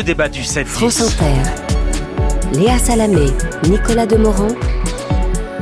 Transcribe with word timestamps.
Le 0.00 0.04
débat 0.04 0.30
du 0.30 0.42
7 0.42 0.66
France 0.66 1.02
Inter. 1.02 2.58
Léa 2.58 2.78
Salamé, 2.78 3.26
Nicolas 3.68 4.06
Demorand 4.06 4.48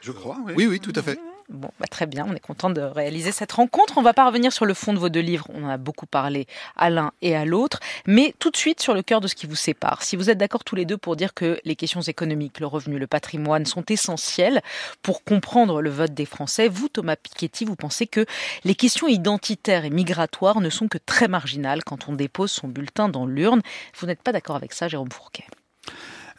Je 0.00 0.12
crois, 0.12 0.36
oui. 0.46 0.52
Oui, 0.56 0.66
oui, 0.66 0.80
tout 0.80 0.92
à 0.94 1.02
fait. 1.02 1.18
Bon, 1.48 1.70
bah, 1.78 1.86
très 1.88 2.06
bien, 2.06 2.26
on 2.28 2.34
est 2.34 2.40
content 2.40 2.70
de 2.70 2.80
réaliser 2.80 3.30
cette 3.30 3.52
rencontre. 3.52 3.98
On 3.98 4.02
va 4.02 4.12
pas 4.12 4.26
revenir 4.26 4.52
sur 4.52 4.66
le 4.66 4.74
fond 4.74 4.92
de 4.92 4.98
vos 4.98 5.08
deux 5.08 5.20
livres, 5.20 5.46
on 5.54 5.64
en 5.64 5.68
a 5.68 5.76
beaucoup 5.76 6.06
parlé 6.06 6.46
à 6.76 6.90
l'un 6.90 7.12
et 7.22 7.36
à 7.36 7.44
l'autre, 7.44 7.78
mais 8.06 8.34
tout 8.40 8.50
de 8.50 8.56
suite 8.56 8.80
sur 8.80 8.94
le 8.94 9.02
cœur 9.02 9.20
de 9.20 9.28
ce 9.28 9.36
qui 9.36 9.46
vous 9.46 9.54
sépare. 9.54 10.02
Si 10.02 10.16
vous 10.16 10.28
êtes 10.28 10.38
d'accord 10.38 10.64
tous 10.64 10.74
les 10.74 10.84
deux 10.84 10.96
pour 10.96 11.14
dire 11.14 11.34
que 11.34 11.60
les 11.64 11.76
questions 11.76 12.00
économiques, 12.00 12.58
le 12.58 12.66
revenu, 12.66 12.98
le 12.98 13.06
patrimoine 13.06 13.64
sont 13.64 13.84
essentielles 13.88 14.60
pour 15.02 15.22
comprendre 15.22 15.80
le 15.80 15.90
vote 15.90 16.14
des 16.14 16.26
Français, 16.26 16.68
vous, 16.68 16.88
Thomas 16.88 17.16
Piketty, 17.16 17.64
vous 17.64 17.76
pensez 17.76 18.08
que 18.08 18.26
les 18.64 18.74
questions 18.74 19.06
identitaires 19.06 19.84
et 19.84 19.90
migratoires 19.90 20.60
ne 20.60 20.70
sont 20.70 20.88
que 20.88 20.98
très 20.98 21.28
marginales 21.28 21.84
quand 21.84 22.08
on 22.08 22.12
dépose 22.12 22.50
son 22.50 22.66
bulletin 22.66 23.08
dans 23.08 23.26
l'urne. 23.26 23.62
Vous 23.98 24.06
n'êtes 24.06 24.22
pas 24.22 24.32
d'accord 24.32 24.56
avec 24.56 24.72
ça, 24.72 24.88
Jérôme 24.88 25.12
Fourquet? 25.12 25.44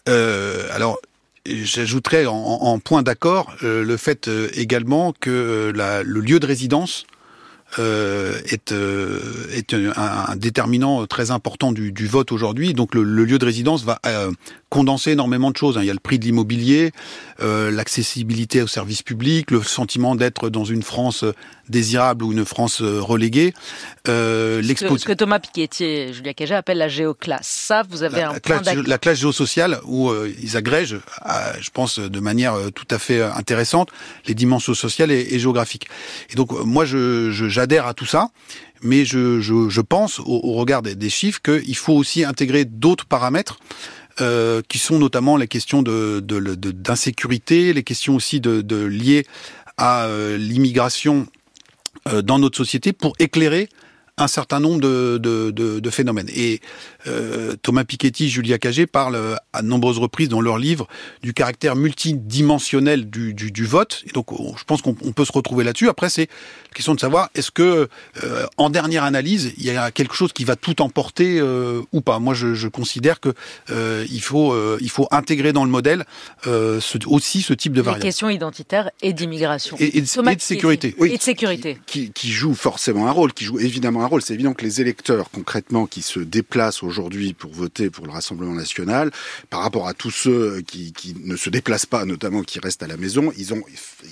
Euh, 0.10 0.68
alors, 0.74 1.00
J'ajouterais 1.48 2.26
en, 2.26 2.80
point 2.80 3.04
d'accord 3.04 3.56
euh, 3.64 3.84
le 3.84 3.98
fait 3.98 4.28
euh, 4.28 4.50
également 4.54 5.14
que 5.18 5.30
euh, 5.30 6.04
le 6.04 6.20
lieu 6.20 6.40
de 6.40 6.46
résidence 6.46 7.06
est, 7.78 8.72
est 9.54 9.74
un, 9.74 10.36
déterminant 10.36 11.06
très 11.06 11.32
important 11.32 11.72
du, 11.72 12.08
vote 12.08 12.32
aujourd'hui. 12.32 12.74
Donc 12.74 12.96
le, 12.96 13.04
lieu 13.04 13.38
de 13.38 13.46
résidence 13.46 13.84
va 13.84 14.00
condenser 14.70 15.12
énormément 15.12 15.52
de 15.52 15.58
choses. 15.58 15.78
Hein. 15.78 15.82
Il 15.84 15.88
y 15.88 15.90
a 15.90 15.94
le 15.94 16.00
prix 16.00 16.20
de 16.20 16.26
l'immobilier, 16.26 16.92
euh, 17.42 17.72
l'accessibilité 17.72 18.62
aux 18.62 18.68
services 18.68 19.04
publics, 19.04 19.52
le 19.52 19.64
sentiment 19.64 20.16
d'être 20.16 20.50
dans 20.50 20.66
une 20.66 20.84
France 20.84 21.24
désirable 21.70 22.24
ou 22.24 22.32
une 22.32 22.46
France 22.46 22.82
euh, 22.82 23.02
reléguée. 23.02 23.54
Euh, 24.08 24.62
ce, 24.64 24.86
que, 24.86 24.98
ce, 24.98 25.06
que, 25.06 25.14
Thomas 25.14 25.40
Piketty 25.40 25.84
et 25.84 26.14
Julia 26.14 26.34
Cagé 26.34 26.56
appellent 26.56 26.78
la 26.78 26.88
géoclasse. 26.88 27.48
Ça, 27.48 27.84
vous 27.90 28.04
avez 28.04 28.22
la, 28.22 28.30
un 28.30 28.34
la 28.34 28.40
point 28.40 28.60
classe, 28.60 28.76
La 28.76 28.98
classe 28.98 29.20
géosociale, 29.20 29.80
où 29.86 30.10
euh, 30.10 30.34
ils 30.42 30.58
agrègent, 30.58 31.00
je 31.60 31.70
pense, 31.70 32.00
de 32.00 32.20
manière 32.20 32.56
tout 32.74 32.88
à 32.90 33.00
fait 33.00 33.22
intéressante, 33.22 33.90
les 34.26 34.34
dimensions 34.34 34.74
sociales 34.74 35.12
et, 35.12 35.28
et 35.32 35.40
géographiques. 35.40 35.88
Et 36.30 36.36
donc, 36.36 36.52
moi, 36.66 36.86
je, 36.86 37.30
j'adhère 37.58 37.88
à 37.88 37.96
tout 37.96 38.06
ça 38.06 38.30
mais 38.84 39.06
je, 39.06 39.82
pense, 39.82 40.20
au, 40.20 40.54
regard 40.54 40.82
des, 40.84 41.10
chiffres, 41.10 41.42
qu'il 41.42 41.76
faut 41.76 41.94
aussi 41.94 42.24
intégrer 42.24 42.64
d'autres 42.64 43.06
paramètres 43.06 43.60
euh, 44.22 44.62
qui 44.68 44.78
sont 44.78 45.00
notamment 45.00 45.38
les 45.38 45.48
questions 45.48 45.82
de, 45.82 46.20
d'insécurité, 46.20 47.74
les 47.74 47.84
questions 47.84 48.16
aussi 48.16 48.40
de, 48.40 48.62
de 48.62 48.84
liées 48.86 49.26
à 49.78 50.06
euh, 50.06 50.38
l'immigration 50.38 51.26
euh, 52.08 52.22
dans 52.22 52.40
notre 52.40 52.58
société 52.58 52.94
pour 52.94 53.16
éclairer 53.18 53.70
un 54.18 54.28
certain 54.28 54.60
nombre 54.60 54.82
de, 54.82 55.18
de, 55.18 55.52
de, 55.52 55.80
de 55.80 55.90
phénomènes. 55.90 56.30
Et 56.36 56.60
euh, 57.06 57.56
Thomas 57.62 57.84
Piketty, 57.84 58.30
Julia 58.30 58.58
Cagé 58.58 58.88
parlent 58.88 59.38
à 59.54 59.62
nombreuses 59.62 60.00
reprises 60.00 60.30
dans 60.30 60.42
leur 60.42 60.58
livre 60.58 60.88
du 61.22 61.34
caractère 61.34 61.76
multidimensionnel 61.76 63.10
du, 63.10 63.34
du, 63.34 63.52
du 63.52 63.66
vote. 63.66 64.04
Et 64.08 64.12
donc, 64.12 64.28
je 64.58 64.64
pense 64.64 64.82
qu'on 64.82 64.94
peut 64.94 65.26
se 65.26 65.32
retrouver 65.32 65.64
là-dessus. 65.64 65.88
Après, 65.88 66.10
c'est 66.10 66.28
question 66.74 66.96
de 66.96 67.00
savoir 67.00 67.30
est-ce 67.36 67.52
que, 67.52 67.88
euh, 68.24 68.46
en 68.58 68.70
dernière 68.70 69.04
analyse, 69.04 69.54
il 69.58 69.66
y 69.66 69.72
a 69.72 69.92
quelque 69.92 70.16
chose 70.16 70.34
qui 70.34 70.44
va 70.44 70.56
tout 70.56 70.82
emporter 70.82 71.40
euh, 71.40 71.82
ou 71.92 72.02
pas. 72.02 72.20
Moi, 72.20 72.34
je, 72.34 72.54
je 72.54 72.68
considère 72.68 73.20
que 73.20 73.34
euh, 73.70 74.06
il 74.12 74.22
faut 74.22 74.56
il 74.80 74.90
faut 74.90 75.08
intégrer 75.12 75.54
dans 75.54 75.64
le 75.66 75.72
modèle 75.72 76.06
ce, 76.44 76.98
aussi 77.08 77.42
ce 77.42 77.54
type 77.54 77.74
de 77.74 77.82
variable. 77.82 78.04
Les 78.04 78.10
questions 78.10 78.30
identitaires 78.30 78.90
et 79.02 79.14
d'immigration 79.14 79.78
et, 79.80 79.98
et, 79.98 80.02
de, 80.02 80.30
et, 80.32 80.36
de 80.36 80.42
sécurité. 80.42 80.96
Oui, 81.00 81.12
et 81.14 81.18
de 81.18 81.22
sécurité. 81.22 81.80
Qui, 81.86 82.12
qui 82.12 82.32
joue 82.32 82.54
forcément 82.54 83.08
un 83.08 83.12
rôle, 83.12 83.34
qui 83.34 83.46
joue 83.46 83.60
évidemment 83.60 84.04
un 84.04 84.07
C'est 84.22 84.34
évident 84.34 84.54
que 84.54 84.64
les 84.64 84.82
électeurs, 84.82 85.30
concrètement, 85.32 85.86
qui 85.86 86.02
se 86.02 86.20
déplacent 86.20 86.84
aujourd'hui 86.84 87.34
pour 87.34 87.52
voter 87.52 87.90
pour 87.90 88.06
le 88.06 88.12
Rassemblement 88.12 88.54
national, 88.54 89.12
par 89.50 89.62
rapport 89.62 89.88
à 89.88 89.94
tous 89.94 90.12
ceux 90.12 90.62
qui, 90.62 90.94
qui, 90.94 91.16
ne 91.24 91.36
se 91.36 91.50
déplacent 91.50 91.86
pas, 91.86 92.06
notamment 92.06 92.42
qui 92.42 92.60
restent 92.60 92.84
à 92.84 92.88
la 92.88 92.98
maison, 92.98 93.32
ils 93.38 93.54
ont 93.54 93.64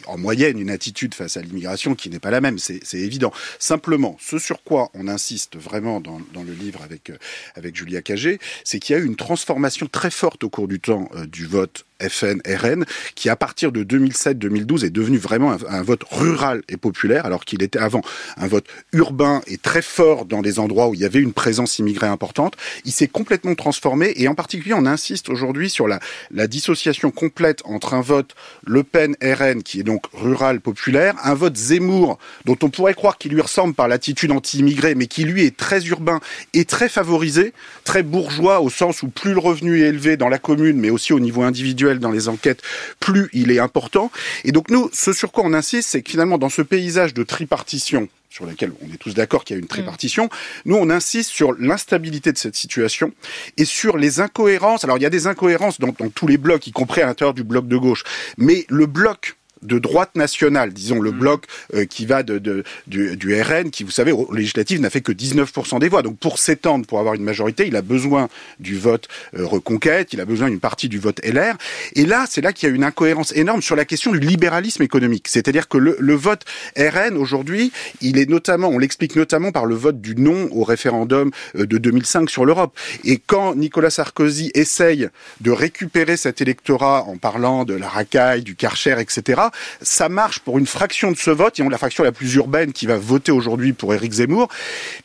en 0.07 0.17
moyenne 0.17 0.59
une 0.59 0.69
attitude 0.69 1.13
face 1.13 1.37
à 1.37 1.41
l'immigration 1.41 1.95
qui 1.95 2.09
n'est 2.09 2.19
pas 2.19 2.31
la 2.31 2.41
même, 2.41 2.59
c'est 2.59 2.81
évident. 2.93 3.31
Simplement, 3.59 4.17
ce 4.19 4.37
sur 4.37 4.63
quoi 4.63 4.89
on 4.93 5.07
insiste 5.07 5.57
vraiment 5.57 6.01
dans, 6.01 6.19
le 6.43 6.53
livre 6.53 6.81
avec, 6.83 7.09
euh, 7.09 7.17
avec 7.55 7.75
Julia 7.75 8.01
Cagé, 8.01 8.39
c'est 8.63 8.79
qu'il 8.79 8.95
y 8.95 8.99
a 8.99 9.01
eu 9.01 9.05
une 9.05 9.15
transformation 9.15 9.87
très 9.87 10.11
forte 10.11 10.43
au 10.43 10.49
cours 10.49 10.67
du 10.67 10.79
temps 10.79 11.09
euh, 11.15 11.25
du 11.25 11.45
vote 11.45 11.85
FN, 12.01 12.41
RN, 12.45 12.85
qui 13.15 13.29
à 13.29 13.35
partir 13.35 13.71
de 13.71 13.83
2007-2012 13.83 14.85
est 14.85 14.89
devenu 14.89 15.17
vraiment 15.17 15.51
un, 15.51 15.83
vote 15.83 16.03
rural 16.11 16.61
et 16.67 16.77
populaire, 16.77 17.25
alors 17.25 17.45
qu'il 17.45 17.63
était 17.63 17.79
avant 17.79 18.01
un 18.37 18.47
vote 18.47 18.65
urbain 18.91 19.41
et 19.47 19.57
très 19.57 19.81
fort 19.81 20.25
dans 20.25 20.41
des 20.41 20.59
endroits 20.59 20.89
où 20.89 20.93
il 20.93 20.99
y 20.99 21.05
avait 21.05 21.19
une 21.19 21.33
présence 21.33 21.79
immigrée 21.79 22.07
importante. 22.07 22.55
Il 22.83 22.91
s'est 22.91 23.07
complètement 23.07 23.55
transformé 23.55 24.13
et 24.15 24.27
en 24.27 24.35
particulier 24.35 24.73
on 24.73 24.85
insiste 24.85 25.29
aujourd'hui 25.29 25.69
sur 25.69 25.87
la, 25.87 25.99
la 26.31 26.47
dissociation 26.47 27.11
complète 27.11 27.61
entre 27.65 27.93
un 27.93 28.01
vote 28.01 28.35
Le 28.65 28.83
Pen 28.83 29.15
RN 29.21 29.63
qui 29.63 29.79
est 29.79 29.83
donc 29.83 30.05
rural 30.13 30.59
populaire, 30.59 31.15
un 31.23 31.33
vote 31.33 31.55
Zemmour 31.55 32.17
dont 32.45 32.57
on 32.61 32.69
pourrait 32.69 32.93
croire 32.93 33.17
qu'il 33.17 33.31
lui 33.31 33.41
ressemble 33.41 33.73
par 33.73 33.87
l'attitude 33.87 34.31
anti-immigrée, 34.31 34.95
mais 34.95 35.07
qui 35.07 35.23
lui 35.23 35.45
est 35.45 35.55
très 35.55 35.85
urbain 35.85 36.19
et 36.53 36.65
très 36.65 36.89
favorisé, 36.89 37.53
très 37.83 38.03
bourgeois 38.03 38.59
au 38.59 38.69
sens 38.69 39.03
où 39.03 39.07
plus 39.07 39.33
le 39.33 39.39
revenu 39.39 39.81
est 39.81 39.87
élevé 39.87 40.17
dans 40.17 40.29
la 40.29 40.39
commune, 40.39 40.77
mais 40.77 40.89
aussi 40.89 41.13
au 41.13 41.19
niveau 41.19 41.43
individuel 41.43 41.84
dans 41.93 42.11
les 42.11 42.27
enquêtes, 42.27 42.61
plus 42.99 43.29
il 43.33 43.51
est 43.51 43.59
important. 43.59 44.11
Et 44.43 44.51
donc 44.51 44.69
nous, 44.69 44.89
ce 44.93 45.13
sur 45.13 45.31
quoi 45.31 45.43
on 45.45 45.53
insiste, 45.53 45.89
c'est 45.89 46.01
que 46.01 46.11
finalement, 46.11 46.37
dans 46.37 46.49
ce 46.49 46.61
paysage 46.61 47.13
de 47.13 47.23
tripartition, 47.23 48.09
sur 48.29 48.45
lequel 48.45 48.73
on 48.81 48.93
est 48.93 48.97
tous 48.97 49.13
d'accord 49.13 49.45
qu'il 49.45 49.55
y 49.55 49.59
a 49.59 49.61
une 49.61 49.67
tripartition. 49.67 50.29
Nous, 50.65 50.75
on 50.75 50.89
insiste 50.89 51.29
sur 51.29 51.53
l'instabilité 51.53 52.33
de 52.33 52.37
cette 52.37 52.57
situation 52.57 53.13
et 53.55 53.63
sur 53.63 53.97
les 53.97 54.19
incohérences. 54.19 54.83
Alors, 54.83 54.97
il 54.97 55.03
y 55.03 55.05
a 55.05 55.09
des 55.09 55.27
incohérences 55.27 55.79
dans, 55.79 55.95
dans 55.97 56.09
tous 56.09 56.27
les 56.27 56.37
blocs, 56.37 56.67
y 56.67 56.73
compris 56.73 57.01
à 57.01 57.05
l'intérieur 57.05 57.33
du 57.33 57.45
bloc 57.45 57.65
de 57.65 57.77
gauche. 57.77 58.03
Mais 58.37 58.65
le 58.67 58.87
bloc 58.87 59.37
de 59.65 59.79
droite 59.79 60.15
nationale, 60.15 60.73
disons 60.73 60.99
le 60.99 61.11
mmh. 61.11 61.19
bloc 61.19 61.45
euh, 61.73 61.85
qui 61.85 62.05
va 62.05 62.23
de, 62.23 62.37
de 62.37 62.63
du, 62.87 63.17
du, 63.17 63.41
RN, 63.41 63.69
qui 63.71 63.83
vous 63.83 63.91
savez, 63.91 64.11
au 64.11 64.31
législatif 64.33 64.79
n'a 64.79 64.89
fait 64.89 65.01
que 65.01 65.11
19% 65.11 65.79
des 65.79 65.89
voix. 65.89 66.01
Donc 66.01 66.17
pour 66.17 66.39
s'étendre, 66.39 66.85
pour 66.85 66.99
avoir 66.99 67.15
une 67.15 67.23
majorité, 67.23 67.67
il 67.67 67.75
a 67.75 67.81
besoin 67.81 68.29
du 68.59 68.77
vote 68.77 69.07
euh, 69.37 69.45
reconquête, 69.45 70.13
il 70.13 70.21
a 70.21 70.25
besoin 70.25 70.49
d'une 70.49 70.59
partie 70.59 70.89
du 70.89 70.99
vote 70.99 71.19
LR. 71.23 71.57
Et 71.93 72.05
là, 72.05 72.25
c'est 72.29 72.41
là 72.41 72.53
qu'il 72.53 72.69
y 72.69 72.71
a 72.71 72.75
une 72.75 72.83
incohérence 72.83 73.31
énorme 73.35 73.61
sur 73.61 73.75
la 73.75 73.85
question 73.85 74.11
du 74.11 74.19
libéralisme 74.19 74.83
économique. 74.83 75.27
C'est-à-dire 75.27 75.67
que 75.67 75.77
le, 75.77 75.95
le, 75.99 76.15
vote 76.15 76.43
RN 76.77 77.17
aujourd'hui, 77.17 77.71
il 78.01 78.17
est 78.17 78.29
notamment, 78.29 78.69
on 78.69 78.77
l'explique 78.77 79.15
notamment 79.15 79.51
par 79.51 79.65
le 79.65 79.75
vote 79.75 80.01
du 80.01 80.15
non 80.15 80.49
au 80.51 80.63
référendum 80.63 81.31
euh, 81.55 81.65
de 81.65 81.77
2005 81.77 82.29
sur 82.29 82.45
l'Europe. 82.45 82.77
Et 83.03 83.17
quand 83.17 83.55
Nicolas 83.55 83.89
Sarkozy 83.89 84.51
essaye 84.53 85.09
de 85.41 85.51
récupérer 85.51 86.17
cet 86.17 86.41
électorat 86.41 87.03
en 87.03 87.17
parlant 87.17 87.65
de 87.65 87.73
la 87.73 87.87
racaille, 87.87 88.43
du 88.43 88.55
Karcher, 88.55 88.95
etc., 88.99 89.41
ça 89.81 90.09
marche 90.09 90.39
pour 90.39 90.57
une 90.57 90.67
fraction 90.67 91.11
de 91.11 91.17
ce 91.17 91.31
vote, 91.31 91.59
et 91.59 91.63
on 91.63 91.69
la 91.69 91.77
fraction 91.77 92.03
la 92.03 92.11
plus 92.11 92.35
urbaine 92.35 92.73
qui 92.73 92.85
va 92.85 92.97
voter 92.97 93.31
aujourd'hui 93.31 93.73
pour 93.73 93.93
Éric 93.93 94.13
Zemmour, 94.13 94.49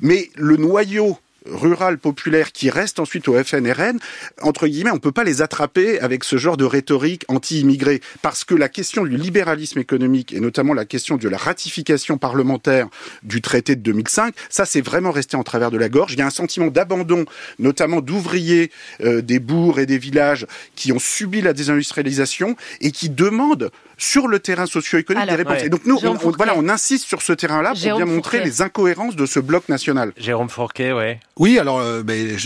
mais 0.01 0.31
le 0.37 0.57
noyau 0.57 1.19
rurales 1.47 1.99
populaires 1.99 2.53
qui 2.53 2.71
restent 2.71 3.01
ensuite 3.01 3.29
au 3.29 3.43
FNRN, 3.43 3.99
entre 4.43 4.67
guillemets, 4.67 4.91
on 4.91 4.99
peut 4.99 5.13
pas 5.13 5.25
les 5.25 5.43
attraper 5.43 6.01
avec 6.01 6.25
ce 6.25 6.37
genre 6.37 6.57
de 6.57 6.65
rhétorique 6.65 7.25
anti-immigré, 7.29 8.01
parce 8.23 8.45
que 8.45 8.55
la 8.55 8.69
question 8.69 9.05
du 9.05 9.17
libéralisme 9.17 9.79
économique 9.79 10.33
et 10.33 10.41
notamment 10.41 10.75
la 10.75 10.85
question 10.85 11.17
de 11.17 11.29
la 11.29 11.39
ratification 11.39 12.19
parlementaire 12.19 12.89
du 13.23 13.41
traité 13.41 13.77
de 13.77 13.81
2005, 13.81 14.35
ça 14.49 14.65
c'est 14.65 14.81
vraiment 14.81 15.11
resté 15.11 15.37
en 15.37 15.43
travers 15.43 15.71
de 15.71 15.79
la 15.79 15.89
gorge. 15.89 16.13
Il 16.13 16.19
y 16.19 16.23
a 16.23 16.27
un 16.27 16.31
sentiment 16.31 16.69
d'abandon, 16.69 17.25
notamment 17.59 18.01
d'ouvriers 18.01 18.71
euh, 19.03 19.23
des 19.23 19.39
bourgs 19.39 19.79
et 19.79 19.87
des 19.87 19.99
villages 19.99 20.47
qui 20.77 20.93
ont 20.93 20.99
subi 20.99 21.41
la 21.41 21.53
désindustrialisation 21.53 22.57
et 22.81 22.93
qui 22.93 23.09
demandent 23.09 23.71
sur 24.01 24.29
le 24.29 24.41
terrain 24.41 24.67
socio-économique 24.67 25.29
des 25.29 25.37
réponses. 25.37 25.63
Et 25.63 25.69
donc 25.69 25.85
nous, 25.85 25.99
on, 26.05 26.15
voilà, 26.31 26.55
on 26.57 26.69
insiste 26.69 27.07
sur 27.07 27.23
ce 27.23 27.33
terrain-là 27.33 27.71
pour 27.71 27.97
bien 27.97 28.07
montrer 28.07 28.43
les 28.43 28.63
incohérences 28.63 29.15
de 29.15 29.27
ce 29.27 29.39
bloc 29.41 29.69
national. 29.69 30.13
Jérôme 30.17 30.49
Fourquet, 30.49 30.93
ouais. 30.93 31.21
Oui, 31.37 31.59
alors 31.59 31.79
euh, 31.79 32.03
ben, 32.03 32.37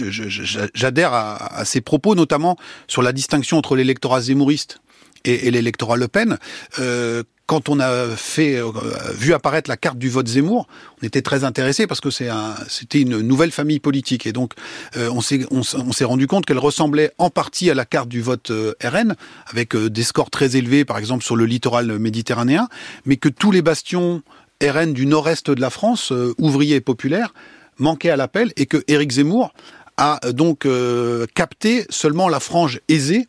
j'adhère 0.74 1.12
à, 1.12 1.58
à, 1.58 1.64
ces 1.64 1.80
propos, 1.80 2.14
notamment 2.14 2.56
sur 2.88 3.02
la 3.02 3.12
distinction 3.12 3.56
entre 3.56 3.76
l'électorat 3.76 4.20
zémouriste 4.20 4.80
et, 5.25 5.49
et 5.49 5.50
l'électorat 5.50 5.97
Le 5.97 6.09
Pen. 6.09 6.38
Euh, 6.79 7.23
quand 7.47 7.69
on 7.69 7.79
a 7.79 8.09
fait 8.17 8.56
euh, 8.56 8.71
vu 9.15 9.35
apparaître 9.35 9.69
la 9.69 9.76
carte 9.76 9.99
du 9.99 10.09
vote 10.09 10.26
Zemmour, 10.26 10.67
on 11.00 11.06
était 11.06 11.23
très 11.23 11.44
intéressé 11.44 11.87
parce 11.87 12.00
que 12.00 12.09
un, 12.31 12.55
c'était 12.69 13.00
une 13.00 13.21
nouvelle 13.21 13.50
famille 13.50 13.81
politique 13.81 14.26
et 14.26 14.32
donc 14.32 14.53
euh, 14.97 15.11
on 15.11 15.21
s'est 15.93 16.05
rendu 16.05 16.26
compte 16.26 16.47
qu'elle 16.47 16.59
ressemblait 16.59 17.12
en 17.19 17.31
partie 17.31 17.71
à 17.71 17.75
la 17.75 17.85
carte 17.85 18.09
du 18.09 18.23
vote 18.23 18.50
euh, 18.50 18.75
RN 18.82 19.15
avec 19.47 19.76
des 19.76 20.03
scores 20.03 20.31
très 20.31 20.56
élevés 20.56 20.85
par 20.85 20.97
exemple 20.97 21.23
sur 21.23 21.37
le 21.37 21.44
littoral 21.44 21.99
méditerranéen, 21.99 22.69
mais 23.05 23.17
que 23.17 23.29
tous 23.29 23.50
les 23.50 23.62
bastions 23.62 24.23
RN 24.62 24.94
du 24.94 25.05
nord-est 25.05 25.50
de 25.50 25.61
la 25.61 25.71
France, 25.71 26.12
ouvriers 26.38 26.76
et 26.76 26.81
populaires, 26.81 27.35
manquaient 27.79 28.11
à 28.11 28.17
l'appel 28.17 28.53
et 28.56 28.67
que 28.67 28.82
Éric 28.88 29.12
Zemmour 29.12 29.53
a 29.97 30.21
donc 30.32 30.67
capté 31.35 31.85
seulement 31.91 32.29
la 32.29 32.41
frange 32.41 32.81
aisée 32.88 33.26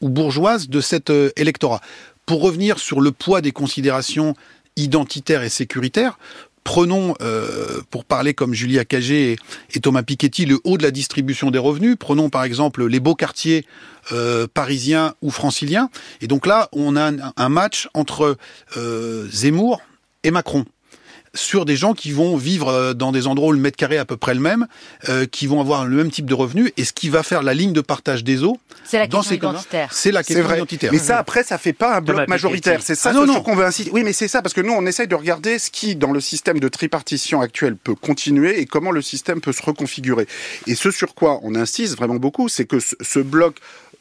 ou 0.00 0.08
bourgeoise 0.08 0.68
de 0.68 0.80
cet 0.80 1.12
électorat. 1.36 1.80
Pour 2.26 2.40
revenir 2.40 2.78
sur 2.78 3.00
le 3.00 3.12
poids 3.12 3.40
des 3.40 3.52
considérations 3.52 4.34
identitaires 4.76 5.42
et 5.42 5.48
sécuritaires, 5.48 6.18
prenons, 6.64 7.14
euh, 7.20 7.82
pour 7.90 8.04
parler 8.04 8.34
comme 8.34 8.54
Julia 8.54 8.84
Cagé 8.84 9.36
et, 9.74 9.80
Thomas 9.80 10.02
Piketty, 10.02 10.46
le 10.46 10.58
haut 10.64 10.78
de 10.78 10.82
la 10.82 10.90
distribution 10.90 11.50
des 11.50 11.58
revenus. 11.58 11.96
Prenons 11.98 12.30
par 12.30 12.42
exemple 12.42 12.86
les 12.86 13.00
beaux 13.00 13.14
quartiers 13.14 13.66
euh, 14.12 14.46
parisiens 14.52 15.14
ou 15.22 15.30
franciliens. 15.30 15.90
Et 16.22 16.26
donc 16.26 16.46
là, 16.46 16.68
on 16.72 16.96
a 16.96 17.12
un, 17.36 17.48
match 17.48 17.88
entre 17.94 18.36
euh, 18.76 19.28
Zemmour 19.30 19.82
et 20.24 20.30
Macron 20.30 20.64
sur 21.34 21.64
des 21.64 21.76
gens 21.76 21.94
qui 21.94 22.12
vont 22.12 22.36
vivre 22.36 22.68
euh, 22.68 22.94
dans 22.94 23.12
des 23.12 23.26
endroits 23.26 23.48
où 23.48 23.52
le 23.52 23.58
mètre 23.58 23.76
carré 23.76 23.96
est 23.96 23.98
à 23.98 24.04
peu 24.04 24.16
près 24.16 24.34
le 24.34 24.40
même, 24.40 24.66
euh, 25.08 25.26
qui 25.26 25.46
vont 25.46 25.60
avoir 25.60 25.84
le 25.84 25.96
même 25.96 26.10
type 26.10 26.26
de 26.26 26.34
revenus, 26.34 26.72
et 26.76 26.84
ce 26.84 26.92
qui 26.92 27.08
va 27.08 27.22
faire 27.22 27.42
la 27.42 27.54
ligne 27.54 27.72
de 27.72 27.80
partage 27.80 28.24
des 28.24 28.42
eaux 28.44 28.58
c'est 28.84 28.98
la 28.98 29.06
question 29.06 29.34
identitaire. 29.34 29.92
C'est 29.92 30.12
la 30.12 30.22
question 30.22 30.54
identitaire. 30.54 30.92
Mais 30.92 30.98
ça, 30.98 31.18
après, 31.18 31.42
ça 31.42 31.58
fait 31.58 31.72
pas 31.72 31.96
un 31.96 32.00
bloc 32.00 32.28
majoritaire. 32.28 32.80
C'est 32.82 32.94
ça 32.94 33.12
ah, 33.14 33.40
qu'on 33.40 33.54
veut 33.54 33.64
insister. 33.64 33.90
Oui, 33.90 34.04
mais 34.04 34.12
c'est 34.12 34.28
ça, 34.28 34.42
parce 34.42 34.52
que 34.52 34.60
nous, 34.60 34.72
on 34.72 34.84
essaye 34.84 35.08
de 35.08 35.14
regarder 35.14 35.58
ce 35.58 35.70
qui, 35.70 35.96
dans 35.96 36.12
le 36.12 36.20
système 36.20 36.60
de 36.60 36.68
tripartition 36.68 37.40
actuel, 37.40 37.76
peut 37.76 37.94
continuer 37.94 38.60
et 38.60 38.66
comment 38.66 38.90
le 38.90 39.02
système 39.02 39.40
peut 39.40 39.52
se 39.52 39.62
reconfigurer. 39.62 40.26
Et 40.66 40.74
ce 40.74 40.90
sur 40.90 41.14
quoi 41.14 41.40
on 41.42 41.54
insiste 41.54 41.96
vraiment 41.96 42.16
beaucoup, 42.16 42.48
c'est 42.48 42.66
que 42.66 42.78
ce 42.78 43.18
bloc 43.18 43.56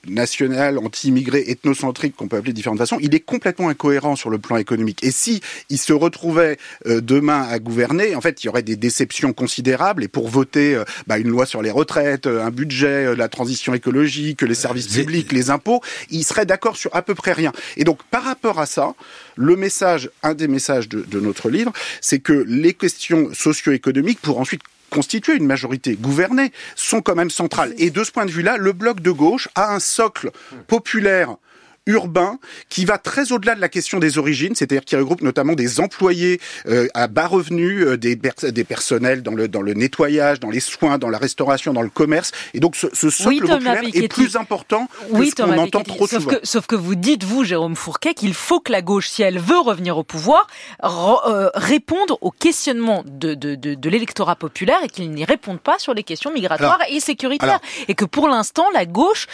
national, 0.07 0.77
anti-immigré, 0.77 1.43
ethnocentrique, 1.47 2.15
qu'on 2.15 2.27
peut 2.27 2.37
appeler 2.37 2.51
de 2.51 2.57
différentes 2.57 2.79
façons, 2.79 2.97
il 3.01 3.15
est 3.15 3.19
complètement 3.19 3.69
incohérent 3.69 4.15
sur 4.15 4.29
le 4.29 4.37
plan 4.37 4.57
économique. 4.57 5.03
Et 5.03 5.11
si 5.11 5.41
il 5.69 5.77
se 5.77 5.93
retrouvait 5.93 6.57
euh, 6.87 7.01
demain 7.01 7.43
à 7.43 7.59
gouverner, 7.59 8.15
en 8.15 8.21
fait, 8.21 8.43
il 8.43 8.47
y 8.47 8.49
aurait 8.49 8.63
des 8.63 8.75
déceptions 8.75 9.33
considérables. 9.33 10.03
Et 10.03 10.07
pour 10.07 10.27
voter 10.27 10.75
euh, 10.75 10.83
bah, 11.07 11.17
une 11.17 11.29
loi 11.29 11.45
sur 11.45 11.61
les 11.61 11.71
retraites, 11.71 12.27
euh, 12.27 12.43
un 12.43 12.51
budget, 12.51 13.15
la 13.15 13.29
transition 13.29 13.73
écologique, 13.73 14.41
les 14.41 14.55
services 14.55 14.87
publics, 14.87 15.31
les 15.31 15.49
impôts, 15.49 15.81
il 16.09 16.23
serait 16.23 16.45
d'accord 16.45 16.77
sur 16.77 16.93
à 16.95 17.01
peu 17.01 17.15
près 17.15 17.33
rien. 17.33 17.51
Et 17.77 17.83
donc, 17.83 18.03
par 18.03 18.23
rapport 18.23 18.59
à 18.59 18.65
ça, 18.65 18.93
le 19.35 19.55
message, 19.55 20.09
un 20.21 20.33
des 20.33 20.47
messages 20.47 20.89
de, 20.89 21.01
de 21.01 21.19
notre 21.19 21.49
livre, 21.49 21.71
c'est 22.01 22.19
que 22.19 22.33
les 22.47 22.73
questions 22.73 23.29
socio-économiques, 23.33 24.19
pour 24.21 24.39
ensuite 24.39 24.61
constituer 24.93 25.35
une 25.35 25.47
majorité 25.47 25.95
gouvernée, 25.95 26.51
sont 26.75 27.01
quand 27.01 27.15
même 27.15 27.31
centrales. 27.31 27.73
Et 27.79 27.89
de 27.89 28.03
ce 28.03 28.11
point 28.11 28.25
de 28.25 28.31
vue-là, 28.31 28.57
le 28.57 28.73
bloc 28.73 28.99
de 28.99 29.09
gauche 29.09 29.49
a 29.55 29.73
un 29.73 29.79
socle 29.79 30.29
populaire 30.67 31.35
urbain 31.85 32.39
qui 32.69 32.85
va 32.85 32.97
très 32.97 33.31
au-delà 33.31 33.55
de 33.55 33.61
la 33.61 33.69
question 33.69 33.99
des 33.99 34.17
origines, 34.17 34.55
c'est-à-dire 34.55 34.85
qui 34.85 34.95
regroupe 34.95 35.21
notamment 35.21 35.53
des 35.53 35.79
employés 35.79 36.39
euh, 36.67 36.87
à 36.93 37.07
bas 37.07 37.27
revenus, 37.27 37.85
euh, 37.85 37.97
des, 37.97 38.15
des 38.15 38.63
personnels 38.63 39.21
dans 39.21 39.33
le, 39.35 39.47
dans 39.47 39.61
le 39.61 39.73
nettoyage, 39.73 40.39
dans 40.39 40.49
les 40.49 40.59
soins, 40.59 40.97
dans 40.97 41.09
la 41.09 41.17
restauration, 41.17 41.73
dans 41.73 41.81
le 41.81 41.89
commerce. 41.89 42.31
Et 42.53 42.59
donc 42.59 42.75
ce, 42.75 42.87
ce 42.93 43.09
socle 43.09 43.47
populaire 43.47 43.81
est 43.93 44.07
plus 44.07 44.35
important 44.35 44.87
que 44.87 45.17
oui, 45.17 45.29
ce 45.29 45.35
qu'on 45.41 45.57
entend 45.57 45.83
trop 45.83 46.07
sauf 46.07 46.23
souvent. 46.23 46.35
Que, 46.37 46.45
sauf 46.45 46.67
que 46.67 46.75
vous 46.75 46.95
dites, 46.95 47.23
vous, 47.23 47.43
Jérôme 47.43 47.75
Fourquet, 47.75 48.13
qu'il 48.13 48.33
faut 48.33 48.59
que 48.59 48.71
la 48.71 48.81
gauche, 48.81 49.09
si 49.09 49.21
elle 49.21 49.39
veut 49.39 49.59
revenir 49.59 49.97
au 49.97 50.03
pouvoir, 50.03 50.47
euh, 50.83 51.49
réponde 51.55 52.17
aux 52.21 52.31
questionnements 52.31 53.03
de, 53.05 53.33
de, 53.33 53.55
de, 53.55 53.73
de 53.73 53.89
l'électorat 53.89 54.35
populaire 54.35 54.77
et 54.83 54.89
qu'il 54.89 55.11
n'y 55.11 55.25
réponde 55.25 55.59
pas 55.59 55.79
sur 55.79 55.93
les 55.93 56.03
questions 56.03 56.31
migratoires 56.31 56.79
et 56.89 56.99
sécuritaires. 56.99 57.59
et 57.87 57.95
que 57.95 58.05
pour 58.05 58.29
l'instant, 58.29 58.65
la 58.73 58.85
gauche, 58.85 59.27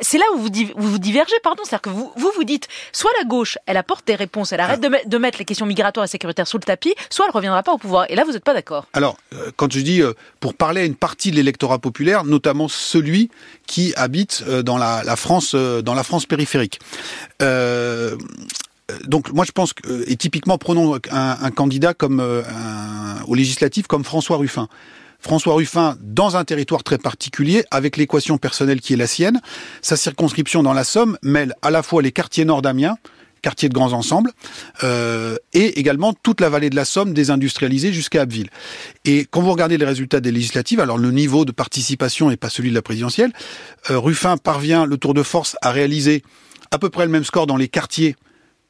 c'est 0.00 0.18
là 0.18 0.24
où 0.34 0.38
vous, 0.38 0.50
vous, 0.76 0.90
vous 0.92 0.98
divergez, 0.98 1.34
pardon, 1.42 1.62
c'est-à-dire 1.64 1.82
que 1.82 1.90
vous, 1.90 1.95
vous 1.96 2.32
vous 2.34 2.44
dites, 2.44 2.68
soit 2.92 3.10
la 3.18 3.24
gauche, 3.24 3.58
elle 3.66 3.76
apporte 3.76 4.06
des 4.06 4.14
réponses, 4.14 4.52
elle 4.52 4.60
arrête 4.60 4.80
ah. 4.84 4.88
de, 5.06 5.18
mettre 5.18 5.38
les 5.38 5.44
questions 5.44 5.66
migratoires 5.66 6.04
et 6.04 6.08
sécuritaires 6.08 6.46
sous 6.46 6.58
le 6.58 6.62
tapis, 6.62 6.94
soit 7.10 7.26
elle 7.26 7.32
reviendra 7.32 7.62
pas 7.62 7.72
au 7.72 7.78
pouvoir. 7.78 8.06
Et 8.08 8.14
là, 8.14 8.24
vous 8.24 8.32
n'êtes 8.32 8.44
pas 8.44 8.54
d'accord. 8.54 8.86
Alors, 8.92 9.16
euh, 9.34 9.50
quand 9.56 9.72
je 9.72 9.80
dis, 9.80 10.02
euh, 10.02 10.12
pour 10.40 10.54
parler 10.54 10.82
à 10.82 10.84
une 10.84 10.94
partie 10.94 11.30
de 11.30 11.36
l'électorat 11.36 11.78
populaire, 11.78 12.24
notamment 12.24 12.68
celui 12.68 13.30
qui 13.66 13.94
habite 13.96 14.44
euh, 14.46 14.62
dans 14.62 14.78
la, 14.78 15.16
France, 15.16 15.54
dans 15.54 15.94
la 15.94 16.02
France 16.02 16.26
périphérique. 16.26 16.80
donc 19.04 19.32
moi 19.32 19.44
je 19.44 19.50
pense 19.50 19.72
que 19.72 20.08
et 20.08 20.16
typiquement 20.16 20.58
prenons 20.58 20.98
un, 21.10 21.50
candidat 21.50 21.92
comme 21.94 22.20
un, 22.20 23.22
au 23.26 23.34
législatif 23.34 23.86
comme 23.86 24.04
François 24.04 24.36
Ruffin. 24.36 24.68
François 25.20 25.54
Ruffin 25.54 25.96
dans 26.00 26.36
un 26.36 26.44
territoire 26.44 26.82
très 26.82 26.98
particulier, 26.98 27.64
avec 27.70 27.96
l'équation 27.96 28.38
personnelle 28.38 28.80
qui 28.80 28.92
est 28.92 28.96
la 28.96 29.06
sienne. 29.06 29.40
Sa 29.82 29.96
circonscription 29.96 30.62
dans 30.62 30.72
la 30.72 30.84
Somme 30.84 31.18
mêle 31.22 31.54
à 31.62 31.70
la 31.70 31.82
fois 31.82 32.02
les 32.02 32.12
quartiers 32.12 32.44
nord 32.44 32.62
d'Amiens, 32.62 32.96
quartier 33.42 33.68
de 33.68 33.74
grands 33.74 33.92
ensembles, 33.92 34.32
euh, 34.82 35.36
et 35.52 35.78
également 35.78 36.12
toute 36.12 36.40
la 36.40 36.48
vallée 36.48 36.70
de 36.70 36.76
la 36.76 36.84
Somme 36.84 37.14
désindustrialisée 37.14 37.92
jusqu'à 37.92 38.22
Abbeville. 38.22 38.50
Et 39.04 39.26
quand 39.30 39.40
vous 39.40 39.52
regardez 39.52 39.78
les 39.78 39.84
résultats 39.84 40.20
des 40.20 40.32
législatives, 40.32 40.80
alors 40.80 40.98
le 40.98 41.10
niveau 41.10 41.44
de 41.44 41.52
participation 41.52 42.28
n'est 42.28 42.36
pas 42.36 42.50
celui 42.50 42.70
de 42.70 42.74
la 42.74 42.82
présidentielle. 42.82 43.32
Euh, 43.90 43.98
Ruffin 43.98 44.36
parvient, 44.36 44.84
le 44.84 44.96
tour 44.96 45.14
de 45.14 45.22
force, 45.22 45.56
à 45.62 45.70
réaliser 45.70 46.22
à 46.72 46.78
peu 46.78 46.90
près 46.90 47.04
le 47.04 47.10
même 47.10 47.24
score 47.24 47.46
dans 47.46 47.56
les 47.56 47.68
quartiers 47.68 48.16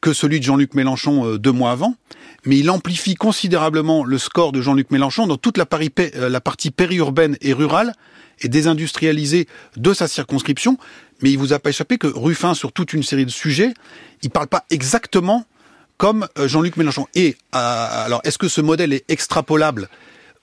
que 0.06 0.12
celui 0.12 0.38
de 0.38 0.44
Jean-Luc 0.44 0.74
Mélenchon 0.74 1.26
euh, 1.26 1.36
deux 1.36 1.50
mois 1.50 1.72
avant, 1.72 1.96
mais 2.44 2.58
il 2.58 2.70
amplifie 2.70 3.16
considérablement 3.16 4.04
le 4.04 4.18
score 4.18 4.52
de 4.52 4.60
Jean-Luc 4.60 4.92
Mélenchon 4.92 5.26
dans 5.26 5.36
toute 5.36 5.58
la, 5.58 5.66
euh, 5.74 6.38
partie 6.38 6.70
périurbaine 6.70 7.36
et 7.40 7.52
rurale 7.52 7.92
et 8.40 8.48
désindustrialisée 8.48 9.48
de 9.76 9.92
sa 9.92 10.06
circonscription. 10.06 10.78
Mais 11.22 11.32
il 11.32 11.38
vous 11.38 11.52
a 11.52 11.58
pas 11.58 11.70
échappé 11.70 11.98
que 11.98 12.06
Ruffin, 12.06 12.54
sur 12.54 12.70
toute 12.70 12.92
une 12.92 13.02
série 13.02 13.26
de 13.26 13.32
sujets, 13.32 13.74
il 14.22 14.30
parle 14.30 14.46
pas 14.46 14.64
exactement 14.70 15.44
comme 15.96 16.28
euh, 16.38 16.46
Jean-Luc 16.46 16.76
Mélenchon. 16.76 17.08
Et 17.16 17.34
alors, 17.50 18.20
est-ce 18.22 18.38
que 18.38 18.46
ce 18.46 18.60
modèle 18.60 18.92
est 18.92 19.04
extrapolable 19.08 19.88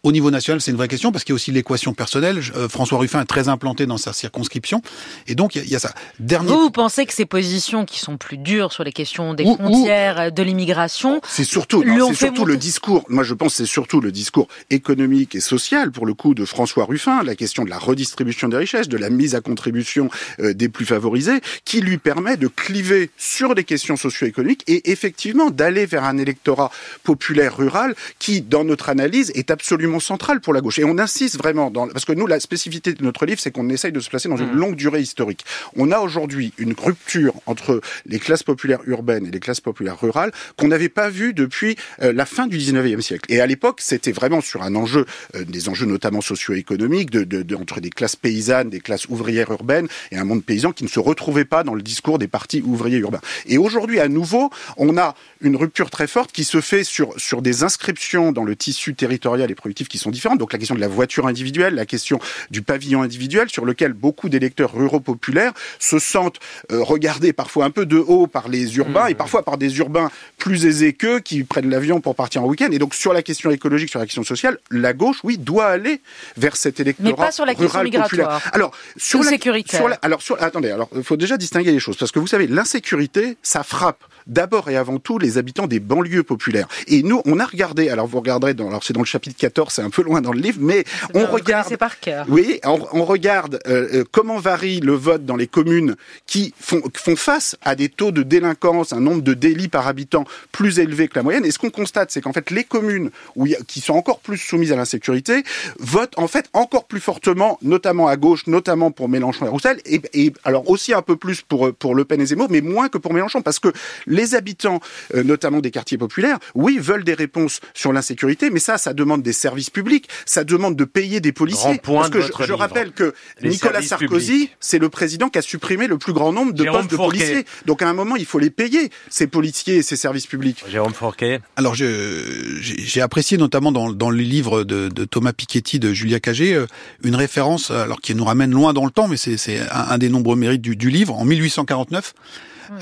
au 0.04 0.12
niveau 0.12 0.32
national, 0.32 0.60
c'est 0.60 0.72
une 0.72 0.78
vraie 0.78 0.90
question 0.90 1.14
parce 1.14 1.24
qu'il 1.24 1.32
y 1.32 1.36
a 1.36 1.38
aussi 1.38 1.52
l'équation 1.52 1.94
personnelle. 1.94 2.42
Euh, 2.58 2.68
François 2.68 3.00
Ruffin 3.00 3.22
est 3.22 3.26
très 3.26 3.48
implanté 3.48 3.86
dans 3.86 3.98
sa 3.98 4.12
circonscription. 4.12 4.82
Et 5.28 5.36
donc, 5.36 5.56
il 5.56 5.66
y, 5.70 5.76
a 5.78 5.80
ça. 5.80 5.94
Dernier... 6.20 6.50
Vous, 6.50 6.60
vous 6.60 6.72
pensez 6.72 7.06
que 7.06 7.14
ces 7.14 7.26
positions 7.26 7.86
qui 7.86 8.00
sont 8.00 8.18
plus 8.18 8.38
dures 8.38 8.74
sur 8.74 8.84
les 8.84 8.92
questions 8.92 9.34
des 9.34 9.46
frontières, 9.46 10.34
de 10.34 10.44
l'immigration... 10.44 11.22
C'est 11.26 11.46
surtout, 11.46 11.84
c'est 11.86 12.16
surtout 12.16 12.44
le 12.44 12.58
discours. 12.58 13.06
Moi, 13.08 13.24
je 13.24 13.34
pense 13.34 13.54
que 13.54 13.58
c'est 13.58 13.66
surtout 13.66 14.02
le 14.02 14.12
discours 14.12 14.50
économique 14.70 15.36
et 15.36 15.40
social, 15.40 15.90
pour 15.90 16.06
le 16.06 16.14
coup, 16.14 16.34
de 16.34 16.44
François 16.44 16.84
Ruffin, 16.84 17.24
la 17.24 17.36
question 17.36 17.64
de 17.64 17.70
la 17.70 17.80
redistribution 17.80 18.50
des 18.50 18.58
richesses, 18.58 18.90
de 18.90 18.98
la 18.98 19.10
mise 19.10 19.36
à 19.36 19.42
contribution 19.42 20.10
euh, 20.42 20.54
des 20.54 20.68
plus 20.68 20.86
favorisés, 20.86 21.40
qui 21.64 21.80
lui 21.80 21.98
permet 21.98 22.36
de 22.36 22.50
cliver 22.50 23.10
sur 23.18 23.54
les 23.54 23.64
questions 23.64 23.96
socio-économiques 23.96 24.64
et 24.68 24.92
effectivement 24.92 25.50
d'aller 25.50 25.86
vers 25.86 26.04
un 26.04 26.18
électorat 26.18 26.72
populaire 27.04 27.56
rural 27.56 27.96
qui, 28.20 28.42
dans 28.42 28.66
notre 28.66 28.90
analyse, 28.90 29.32
est 29.34 29.50
absolument 29.50 29.93
central 30.00 30.42
pour 30.42 30.54
la 30.54 30.62
gauche. 30.62 30.80
Et 30.80 30.84
on 30.84 30.98
insiste 30.98 31.38
vraiment, 31.38 31.72
dans, 31.72 31.88
parce 31.88 32.06
que 32.06 32.14
nous, 32.14 32.28
la 32.28 32.40
spécificité 32.40 32.94
de 32.94 33.04
notre 33.04 33.26
livre, 33.26 33.40
c'est 33.40 33.52
qu'on 33.52 33.70
essaye 33.70 33.92
de 33.92 34.00
se 34.00 34.10
placer 34.10 34.30
dans 34.30 34.38
une 34.38 34.54
mmh. 34.54 34.58
longue 34.58 34.76
durée 34.76 35.02
historique. 35.02 35.46
On 35.76 35.92
a 35.92 36.00
aujourd'hui 36.00 36.54
une 36.58 36.74
rupture 36.74 37.34
entre 37.46 37.82
les 38.06 38.20
classes 38.20 38.44
populaires 38.44 38.80
urbaines 38.86 39.26
et 39.26 39.32
les 39.32 39.40
classes 39.40 39.62
populaires 39.62 40.00
rurales 40.00 40.32
qu'on 40.58 40.68
n'avait 40.68 40.90
pas 40.90 41.10
vu 41.10 41.34
depuis 41.34 41.76
euh, 42.02 42.14
la 42.14 42.26
fin 42.26 42.48
du 42.48 42.58
19e 42.58 43.02
siècle. 43.02 43.32
Et 43.32 43.42
à 43.42 43.48
l'époque, 43.48 43.80
c'était 43.82 44.12
vraiment 44.12 44.42
sur 44.42 44.64
un 44.64 44.76
enjeu, 44.76 45.06
euh, 45.36 45.44
des 45.46 45.70
enjeux 45.70 45.86
notamment 45.86 46.22
socio-économiques, 46.22 47.10
de, 47.10 47.24
de, 47.24 47.56
entre 47.56 47.80
des 47.80 47.90
classes 47.90 48.16
paysannes, 48.16 48.70
des 48.70 48.80
classes 48.80 49.08
ouvrières 49.10 49.52
urbaines 49.52 49.88
et 50.12 50.18
un 50.18 50.24
monde 50.24 50.44
paysan 50.44 50.72
qui 50.72 50.84
ne 50.84 50.90
se 50.90 51.00
retrouvait 51.00 51.46
pas 51.46 51.64
dans 51.64 51.76
le 51.76 51.82
discours 51.82 52.20
des 52.20 52.28
partis 52.28 52.62
ouvriers 52.62 52.98
urbains. 52.98 53.22
Et 53.46 53.58
aujourd'hui, 53.58 54.00
à 54.00 54.08
nouveau, 54.08 54.50
on 54.78 54.98
a 54.98 55.16
une 55.42 55.56
rupture 55.56 55.90
très 55.90 56.08
forte 56.08 56.32
qui 56.32 56.44
se 56.44 56.62
fait 56.62 56.84
sur, 56.84 57.14
sur 57.18 57.42
des 57.42 57.64
inscriptions 57.64 58.32
dans 58.32 58.44
le 58.44 58.56
tissu 58.56 58.96
territorial 58.96 59.52
et 59.52 59.56
productif 59.56 59.83
qui 59.90 59.98
sont 59.98 60.12
différents. 60.12 60.36
Donc 60.36 60.54
la 60.54 60.60
question 60.60 60.76
de 60.76 60.80
la 60.80 60.88
voiture 60.88 61.28
individuelle, 61.28 61.76
la 61.76 61.86
question 61.86 62.20
du 62.52 62.62
pavillon 62.62 63.02
individuel, 63.02 63.50
sur 63.50 63.66
lequel 63.66 63.94
beaucoup 63.94 64.30
d'électeurs 64.30 64.74
ruraux 64.74 65.00
populaires 65.00 65.54
se 65.80 66.00
sentent 66.00 66.40
euh, 66.72 66.82
regardés 66.84 67.34
parfois 67.34 67.66
un 67.66 67.70
peu 67.70 67.86
de 67.86 67.98
haut 67.98 68.28
par 68.28 68.48
les 68.48 68.78
urbains 68.78 69.08
et 69.08 69.14
mmh. 69.14 69.18
parfois 69.18 69.44
par 69.44 69.58
des 69.58 69.78
urbains 69.78 70.12
plus 70.38 70.66
aisés 70.66 70.94
qu'eux 70.94 71.20
qui 71.20 71.44
prennent 71.44 71.70
l'avion 71.70 72.02
pour 72.02 72.16
partir 72.16 72.44
en 72.44 72.48
week-end. 72.48 72.70
Et 72.72 72.80
donc 72.80 72.94
sur 72.96 73.14
la 73.14 73.22
question 73.22 73.52
écologique, 73.52 73.90
sur 73.90 74.00
la 74.00 74.06
question 74.06 74.24
sociale, 74.24 74.58
la 74.72 74.94
gauche, 74.94 75.18
oui, 75.24 75.38
doit 75.38 75.68
aller 75.68 76.02
vers 76.38 76.56
cet 76.56 76.80
électorat 76.80 77.10
Mais 77.10 77.16
pas 77.16 77.32
sur 77.32 77.46
la 77.46 77.56
question 77.56 77.84
migratoire. 77.84 78.42
Alors 78.54 78.72
sur 78.98 79.24
la, 79.24 79.30
sécurité. 79.30 79.78
alors 80.02 80.22
sur, 80.22 80.42
attendez, 80.42 80.72
alors 80.72 80.90
il 80.96 81.04
faut 81.04 81.18
déjà 81.18 81.38
distinguer 81.38 81.72
les 81.72 81.80
choses 81.80 81.98
parce 81.98 82.12
que 82.12 82.20
vous 82.20 82.28
savez, 82.28 82.48
l'insécurité, 82.48 83.38
ça 83.42 83.64
frappe 83.64 84.04
d'abord 84.28 84.70
et 84.70 84.78
avant 84.78 84.98
tout 85.00 85.18
les 85.18 85.38
habitants 85.38 85.68
des 85.68 85.80
banlieues 85.80 86.24
populaires. 86.24 86.68
Et 86.88 87.04
nous, 87.04 87.22
on 87.26 87.40
a 87.40 87.46
regardé, 87.46 87.90
alors 87.90 88.08
vous 88.08 88.20
regarderez, 88.20 88.54
dans, 88.54 88.68
alors 88.68 88.84
c'est 88.84 88.94
dans 88.94 89.02
le 89.02 89.06
chapitre 89.06 89.36
14, 89.38 89.74
c'est 89.74 89.82
un 89.82 89.90
peu 89.90 90.04
loin 90.04 90.22
dans 90.22 90.34
le 90.34 90.40
livre, 90.40 90.60
mais 90.62 90.84
on 91.14 91.26
regarde... 91.26 91.76
par 91.78 92.00
cœur. 92.00 92.26
Oui, 92.30 92.60
on, 92.64 93.06
regarde 93.06 93.60
euh, 93.68 93.88
euh, 93.94 94.04
comment 94.12 94.40
varie 94.40 94.80
le 94.80 94.94
vote 94.94 95.26
dans 95.26 95.36
les 95.36 95.48
communes 95.48 95.96
qui 96.26 96.54
font, 96.60 96.82
font 96.96 97.16
face 97.16 97.56
à 97.62 97.76
des 97.76 97.90
taux 97.90 98.12
de 98.12 98.24
délinquance, 98.24 98.94
un 98.94 99.00
nombre 99.00 99.22
de 99.22 99.34
délits 99.34 99.68
par 99.68 99.88
habitant 99.88 100.26
plus 100.52 100.80
élevé 100.80 101.08
que 101.08 101.16
la 101.16 101.24
moyenne. 101.24 101.46
Et 101.46 101.52
ce 101.52 101.60
qu'on 101.60 101.70
constate, 101.70 102.12
c'est 102.12 102.22
qu'en 102.22 102.34
fait, 102.34 102.52
les 102.52 102.64
communes 102.64 103.12
où 103.36 103.48
qui 103.68 103.82
sont 103.82 103.94
encore 103.94 104.20
plus 104.20 104.38
soumises 104.38 104.72
à 104.72 104.76
l'insécurité 104.76 105.44
votent 105.80 106.18
en 106.18 106.28
fait 106.28 106.50
encore 106.54 106.86
plus 106.86 107.00
fortement, 107.00 107.58
notamment 107.62 108.08
à 108.08 108.16
gauche, 108.16 108.48
notamment 108.48 108.92
pour 108.92 109.10
Mélenchon 109.10 109.46
et 109.46 109.50
Roussel, 109.50 109.80
et, 109.86 110.02
et 110.14 110.34
alors 110.44 110.70
aussi 110.70 110.94
un 110.94 111.02
peu 111.02 111.16
plus 111.16 111.42
pour, 111.42 111.74
pour 111.74 111.96
Le 111.96 112.06
Pen 112.06 112.22
et 112.22 112.26
Zemmour, 112.26 112.48
mais 112.50 112.62
moins 112.62 112.90
que 112.90 112.98
pour 112.98 113.14
Mélenchon, 113.14 113.42
parce 113.42 113.60
que 113.60 113.72
les 114.14 114.36
habitants, 114.36 114.80
euh, 115.14 115.24
notamment 115.24 115.60
des 115.60 115.72
quartiers 115.72 115.98
populaires, 115.98 116.40
oui, 116.56 116.78
veulent 116.80 117.04
des 117.04 117.14
réponses 117.14 117.60
sur 117.74 117.92
l'insécurité, 117.92 118.50
mais 118.50 118.60
ça, 118.60 118.78
ça 118.78 118.94
demande 118.94 119.22
des 119.22 119.34
services 119.34 119.70
publics, 119.70 120.08
ça 120.26 120.44
demande 120.44 120.76
de 120.76 120.86
payer 120.86 121.20
des 121.20 121.32
policiers. 121.32 121.82
Parce 121.84 122.10
que 122.10 122.22
je, 122.22 122.54
rappelle 122.54 122.92
que 122.92 123.14
Nicolas 123.42 123.82
Sarkozy, 123.82 124.50
c'est 124.60 124.80
le 124.80 124.90
président 124.90 125.30
qui 125.30 125.40
a 125.40 125.42
supprimé 125.42 125.88
le 125.88 125.98
plus 125.98 126.14
grand 126.14 126.32
nombre 126.32 126.54
de 126.54 126.64
postes 126.64 126.92
de 126.92 126.96
policiers. 126.96 127.46
Donc 127.66 127.82
à 127.82 127.90
un 127.90 127.94
moment, 127.94 128.16
il 128.16 128.26
faut 128.26 128.40
les 128.40 128.50
payer, 128.50 128.90
ces 129.10 129.28
policiers 129.28 129.78
et 129.78 129.82
ces 129.82 129.96
services 129.96 130.28
publics. 130.28 130.64
Jérôme 130.70 130.94
Fourquet. 130.94 131.40
Alors 131.56 131.76
j'ai 131.76 133.02
apprécié 133.02 133.38
notamment 133.38 133.72
dans, 133.72 133.92
dans 133.92 134.10
le 134.10 134.18
livre 134.18 134.64
de, 134.64 134.90
de, 134.90 135.06
Thomas 135.06 135.34
Piketty, 135.34 135.80
de 135.80 135.94
Julia 135.94 136.20
Cagé, 136.20 136.54
euh, 136.54 136.68
une 137.04 137.16
référence, 137.16 137.72
alors 137.72 138.02
qui 138.02 138.16
nous 138.16 138.26
ramène 138.26 138.52
loin 138.52 138.74
dans 138.74 138.86
le 138.86 138.92
temps, 138.92 139.08
mais 139.08 139.18
c'est 139.18 139.60
un, 139.72 139.88
un, 139.90 139.98
des 139.98 140.10
nombreux 140.10 140.36
mérites 140.36 140.62
du, 140.62 140.76
du 140.76 140.90
livre, 140.90 141.16
en 141.16 141.26
1849 141.26 142.14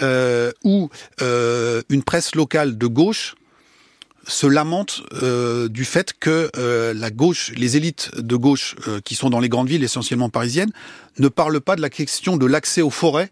euh, 0.02 0.52
où 0.64 0.90
euh, 1.22 1.82
une 1.90 2.04
presse 2.04 2.36
locale 2.36 2.78
de 2.78 2.88
gauche 2.88 3.36
se 4.28 4.46
lamente 4.46 5.02
euh, 5.24 5.68
du 5.68 5.84
fait 5.84 6.14
que 6.20 6.52
la 6.94 7.10
gauche, 7.10 7.52
les 7.56 7.76
élites 7.78 8.16
de 8.18 8.36
gauche 8.36 8.76
qui 9.04 9.16
sont 9.16 9.30
dans 9.30 9.40
les 9.40 9.50
grandes 9.50 9.68
villes 9.68 9.84
essentiellement 9.84 10.30
parisiennes, 10.30 10.72
ne 11.18 11.28
parlent 11.28 11.62
pas 11.62 11.76
de 11.76 11.82
la 11.82 11.90
question 11.90 12.38
de 12.38 12.46
l'accès 12.46 12.82
aux 12.82 12.92
forêts 12.92 13.32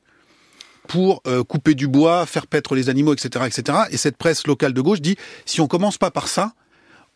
pour 0.88 1.22
couper 1.48 1.76
du 1.76 1.88
bois, 1.88 2.26
faire 2.26 2.48
paître 2.48 2.74
les 2.74 2.90
animaux, 2.90 3.14
etc., 3.14 3.46
etc. 3.46 3.78
Et 3.92 3.98
cette 3.98 4.18
presse 4.18 4.48
locale 4.48 4.74
de 4.74 4.82
gauche 4.82 5.02
dit 5.02 5.16
si 5.46 5.62
on 5.62 5.68
commence 5.68 6.00
pas 6.00 6.10
par 6.10 6.28
ça, 6.28 6.54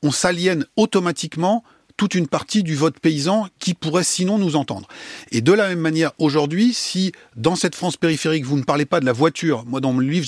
on 0.03 0.11
s'aliène 0.11 0.65
automatiquement 0.75 1.63
toute 1.97 2.15
une 2.15 2.27
partie 2.27 2.63
du 2.63 2.75
vote 2.75 2.99
paysan 2.99 3.47
qui 3.59 3.73
pourrait 3.73 4.03
sinon 4.03 4.37
nous 4.37 4.55
entendre. 4.55 4.87
Et 5.31 5.41
de 5.41 5.51
la 5.51 5.69
même 5.69 5.79
manière, 5.79 6.11
aujourd'hui, 6.17 6.73
si 6.73 7.11
dans 7.35 7.55
cette 7.55 7.75
France 7.75 7.97
périphérique, 7.97 8.45
vous 8.45 8.57
ne 8.57 8.63
parlez 8.63 8.85
pas 8.85 8.99
de 8.99 9.05
la 9.05 9.13
voiture, 9.13 9.63
moi 9.65 9.79
dans 9.79 9.93
mon 9.93 9.99
livre, 9.99 10.27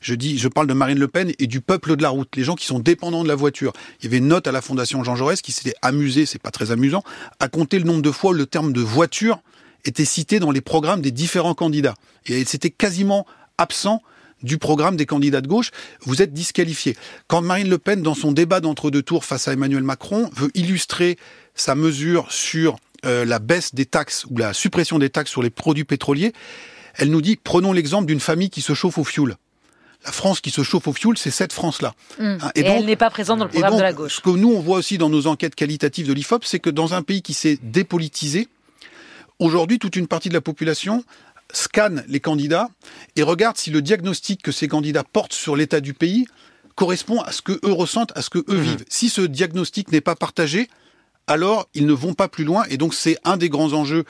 je 0.00 0.14
dis, 0.14 0.38
je 0.38 0.48
parle 0.48 0.66
de 0.66 0.74
Marine 0.74 0.98
Le 0.98 1.08
Pen 1.08 1.32
et 1.38 1.46
du 1.46 1.60
peuple 1.60 1.96
de 1.96 2.02
la 2.02 2.08
route, 2.08 2.28
les 2.36 2.44
gens 2.44 2.54
qui 2.54 2.66
sont 2.66 2.78
dépendants 2.78 3.22
de 3.22 3.28
la 3.28 3.34
voiture. 3.34 3.72
Il 4.00 4.04
y 4.04 4.08
avait 4.08 4.18
une 4.18 4.28
note 4.28 4.46
à 4.46 4.52
la 4.52 4.60
Fondation 4.60 5.04
Jean 5.04 5.16
Jaurès 5.16 5.40
qui 5.40 5.52
s'était 5.52 5.74
amusé, 5.82 6.26
c'est 6.26 6.42
pas 6.42 6.50
très 6.50 6.70
amusant, 6.70 7.02
à 7.40 7.48
compter 7.48 7.78
le 7.78 7.84
nombre 7.84 8.02
de 8.02 8.10
fois 8.10 8.30
où 8.30 8.34
le 8.34 8.46
terme 8.46 8.72
de 8.72 8.80
voiture 8.80 9.40
était 9.84 10.04
cité 10.04 10.40
dans 10.40 10.50
les 10.50 10.60
programmes 10.60 11.02
des 11.02 11.10
différents 11.10 11.54
candidats. 11.54 11.94
Et 12.26 12.44
c'était 12.44 12.70
quasiment 12.70 13.26
absent 13.58 14.02
du 14.44 14.58
programme 14.58 14.96
des 14.96 15.06
candidats 15.06 15.40
de 15.40 15.48
gauche, 15.48 15.70
vous 16.02 16.22
êtes 16.22 16.32
disqualifié. 16.32 16.96
Quand 17.26 17.40
Marine 17.40 17.68
Le 17.68 17.78
Pen, 17.78 18.02
dans 18.02 18.14
son 18.14 18.30
débat 18.30 18.60
d'entre-deux 18.60 19.02
tours 19.02 19.24
face 19.24 19.48
à 19.48 19.52
Emmanuel 19.52 19.82
Macron, 19.82 20.30
veut 20.36 20.50
illustrer 20.54 21.18
sa 21.54 21.74
mesure 21.74 22.30
sur 22.30 22.76
euh, 23.04 23.24
la 23.24 23.38
baisse 23.38 23.74
des 23.74 23.86
taxes 23.86 24.24
ou 24.30 24.38
la 24.38 24.52
suppression 24.52 24.98
des 24.98 25.10
taxes 25.10 25.30
sur 25.30 25.42
les 25.42 25.50
produits 25.50 25.84
pétroliers, 25.84 26.32
elle 26.96 27.10
nous 27.10 27.20
dit, 27.20 27.36
prenons 27.42 27.72
l'exemple 27.72 28.06
d'une 28.06 28.20
famille 28.20 28.50
qui 28.50 28.60
se 28.60 28.72
chauffe 28.74 28.98
au 28.98 29.04
fioul. 29.04 29.36
La 30.04 30.12
France 30.12 30.40
qui 30.40 30.50
se 30.50 30.62
chauffe 30.62 30.86
au 30.86 30.92
fioul, 30.92 31.16
c'est 31.16 31.30
cette 31.30 31.52
France-là. 31.52 31.94
Mmh. 32.18 32.24
Hein, 32.24 32.50
et, 32.54 32.62
elle 32.62 32.84
n'est 32.84 32.96
pas 32.96 33.10
présente 33.10 33.38
dans 33.38 33.46
le 33.46 33.50
programme 33.50 33.76
de 33.76 33.82
la 33.82 33.92
gauche. 33.92 34.16
Ce 34.16 34.20
que 34.20 34.30
nous, 34.30 34.52
on 34.52 34.60
voit 34.60 34.78
aussi 34.78 34.98
dans 34.98 35.08
nos 35.08 35.26
enquêtes 35.26 35.54
qualitatives 35.54 36.06
de 36.06 36.12
l'IFOP, 36.12 36.44
c'est 36.44 36.60
que 36.60 36.70
dans 36.70 36.94
un 36.94 37.02
pays 37.02 37.22
qui 37.22 37.34
s'est 37.34 37.58
dépolitisé, 37.62 38.48
aujourd'hui, 39.38 39.78
toute 39.78 39.96
une 39.96 40.06
partie 40.06 40.28
de 40.28 40.34
la 40.34 40.42
population 40.42 41.04
scanne 41.52 42.04
les 42.08 42.20
candidats 42.20 42.68
et 43.16 43.22
regarde 43.22 43.56
si 43.56 43.70
le 43.70 43.82
diagnostic 43.82 44.42
que 44.42 44.52
ces 44.52 44.68
candidats 44.68 45.04
portent 45.04 45.32
sur 45.32 45.56
l'état 45.56 45.80
du 45.80 45.94
pays 45.94 46.26
correspond 46.74 47.20
à 47.20 47.32
ce 47.32 47.42
que 47.42 47.52
eux 47.64 47.72
ressentent, 47.72 48.16
à 48.16 48.22
ce 48.22 48.30
que 48.30 48.38
eux 48.38 48.58
mmh. 48.58 48.62
vivent. 48.62 48.84
Si 48.88 49.08
ce 49.08 49.20
diagnostic 49.20 49.92
n'est 49.92 50.00
pas 50.00 50.16
partagé, 50.16 50.68
alors 51.26 51.68
ils 51.74 51.86
ne 51.86 51.92
vont 51.92 52.14
pas 52.14 52.28
plus 52.28 52.44
loin. 52.44 52.64
Et 52.68 52.76
donc 52.76 52.94
c'est 52.94 53.16
un 53.24 53.36
des 53.36 53.48
grands 53.48 53.72
enjeux 53.72 54.04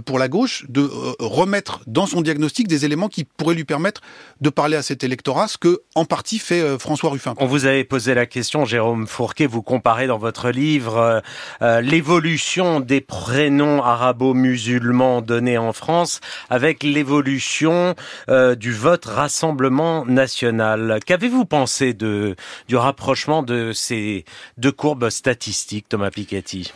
pour 0.00 0.18
la 0.18 0.28
gauche 0.28 0.64
de 0.68 0.82
euh, 0.82 1.12
remettre 1.20 1.80
dans 1.86 2.06
son 2.06 2.20
diagnostic 2.20 2.68
des 2.68 2.84
éléments 2.84 3.08
qui 3.08 3.24
pourraient 3.24 3.54
lui 3.54 3.64
permettre 3.64 4.00
de 4.40 4.50
parler 4.50 4.76
à 4.76 4.82
cet 4.82 5.04
électorat, 5.04 5.48
ce 5.48 5.58
que 5.58 5.82
en 5.94 6.04
partie 6.04 6.38
fait 6.38 6.60
euh, 6.60 6.78
François 6.78 7.10
Ruffin. 7.10 7.34
On 7.38 7.46
vous 7.46 7.66
avait 7.66 7.84
posé 7.84 8.14
la 8.14 8.26
question, 8.26 8.64
Jérôme 8.64 9.06
Fourquet, 9.06 9.46
vous 9.46 9.62
comparez 9.62 10.06
dans 10.06 10.18
votre 10.18 10.50
livre 10.50 11.22
l'évolution 11.60 12.80
des 12.80 13.00
prénoms 13.00 13.82
arabo-musulmans 13.82 15.22
donnés 15.22 15.58
en 15.58 15.72
France 15.72 16.20
avec 16.50 16.82
l'évolution 16.82 17.94
du 18.28 18.72
vote 18.72 19.04
Rassemblement 19.04 20.04
national. 20.06 21.00
Qu'avez-vous 21.04 21.44
pensé 21.44 21.94
de, 21.94 22.36
du 22.68 22.76
rapprochement 22.76 23.42
de 23.42 23.72
ces 23.72 24.24
deux 24.58 24.72
courbes 24.72 25.10
statistiques, 25.10 25.88
Thomas 25.88 26.10
Piketty? 26.10 26.72